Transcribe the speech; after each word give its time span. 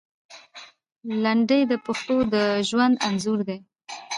لنډۍ 1.23 1.61
د 1.71 1.73
پښتنو 1.85 2.17
د 2.33 2.35
ژوند 2.69 2.95
انځور 3.07 3.39
دی. 3.47 3.57